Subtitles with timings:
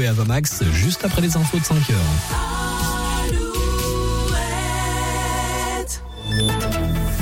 [0.00, 2.67] Et Avamax, juste après les infos de 5 heures.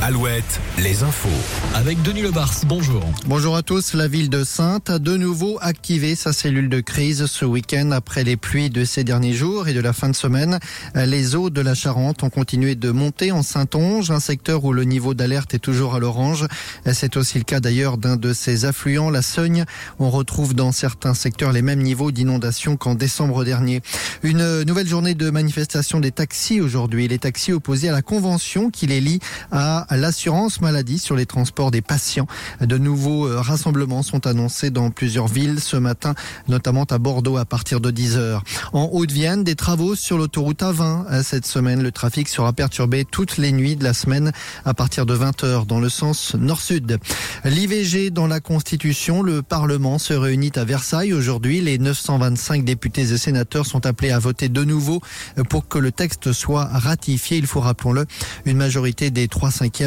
[0.06, 1.28] Alouette, les infos.
[1.74, 3.02] Avec Denis Lebars, bonjour.
[3.26, 3.92] Bonjour à tous.
[3.92, 8.22] La ville de Sainte a de nouveau activé sa cellule de crise ce week-end après
[8.22, 10.60] les pluies de ces derniers jours et de la fin de semaine.
[10.94, 14.84] Les eaux de la Charente ont continué de monter en Saint-Onge, un secteur où le
[14.84, 16.46] niveau d'alerte est toujours à l'orange.
[16.92, 19.64] C'est aussi le cas d'ailleurs d'un de ses affluents, la Seugne.
[19.98, 23.82] On retrouve dans certains secteurs les mêmes niveaux d'inondation qu'en décembre dernier.
[24.22, 27.08] Une nouvelle journée de manifestation des taxis aujourd'hui.
[27.08, 29.18] Les taxis opposés à la convention qui les lie
[29.50, 32.26] à l'assurance maladie sur les transports des patients.
[32.60, 36.14] De nouveaux euh, rassemblements sont annoncés dans plusieurs villes ce matin,
[36.48, 38.40] notamment à Bordeaux à partir de 10h.
[38.72, 41.22] En Haute-Vienne, des travaux sur l'autoroute A20.
[41.22, 44.32] Cette semaine, le trafic sera perturbé toutes les nuits de la semaine
[44.64, 46.98] à partir de 20h dans le sens nord-sud.
[47.44, 51.60] L'IVG dans la Constitution, le Parlement se réunit à Versailles aujourd'hui.
[51.60, 55.00] Les 925 députés et sénateurs sont appelés à voter de nouveau
[55.48, 57.38] pour que le texte soit ratifié.
[57.38, 58.06] Il faut, rappelons-le,
[58.44, 59.85] une majorité des 3 cinquièmes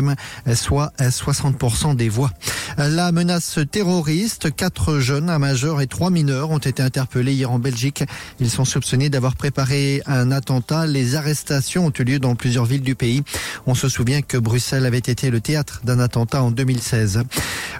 [0.56, 2.32] soit 60% des voix.
[2.78, 7.60] La menace terroriste, quatre jeunes, un majeur et trois mineurs ont été interpellés hier en
[7.60, 8.04] Belgique.
[8.40, 10.88] Ils sont soupçonnés d'avoir préparé un attentat.
[10.88, 13.24] Les arrestations ont eu lieu dans plusieurs villes du pays.
[13.66, 17.24] On se souvient que Bruxelles avait été le théâtre d'un attentat en 2016.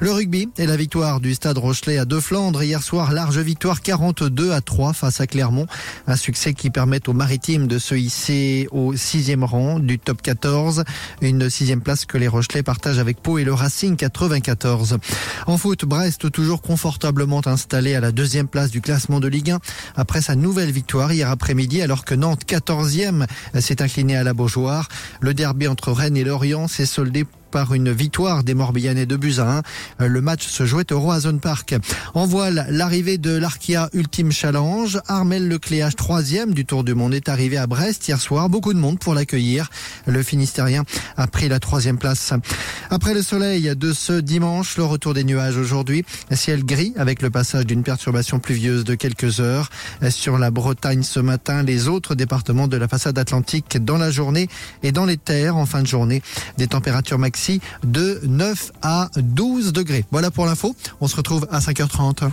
[0.02, 3.82] Le rugby et la victoire du Stade Rochelet à deux Flandres hier soir, large victoire
[3.82, 5.68] 42 à 3 face à Clermont.
[6.08, 10.84] Un succès qui permet aux maritimes de se hisser au sixième rang du top 14.
[11.22, 14.98] Une sixième place que les Rochelais partagent avec Pau et le Racing 94.
[15.46, 19.60] En foot, Brest toujours confortablement installé à la deuxième place du classement de Ligue 1
[19.96, 23.28] après sa nouvelle victoire hier après-midi alors que Nantes 14e
[23.60, 24.90] s'est incliné à la Beaujoire.
[25.22, 29.62] Le derby entre Rennes et Lorient s'est soldé par une victoire des Morbihanais de Buzyn.
[30.00, 31.76] Le match se jouait au Roazhon Park.
[32.14, 35.00] En voile, l'arrivée de l'Arkia Ultime Challenge.
[35.08, 38.50] Armel Lecléage, troisième du Tour du Monde, est arrivé à Brest hier soir.
[38.50, 39.70] Beaucoup de monde pour l'accueillir.
[40.06, 40.84] Le Finistérien
[41.18, 42.34] a pris la troisième place.
[42.90, 46.06] Après le soleil de ce dimanche, le retour des nuages aujourd'hui.
[46.32, 49.70] Ciel gris avec le passage d'une perturbation pluvieuse de quelques heures.
[50.10, 54.48] Sur la Bretagne ce matin, les autres départements de la façade atlantique dans la journée
[54.84, 56.22] et dans les terres en fin de journée.
[56.58, 57.39] Des températures maximales
[57.84, 60.06] de 9 à 12 degrés.
[60.12, 60.76] Voilà pour l'info.
[61.02, 62.30] On se retrouve à 5h30.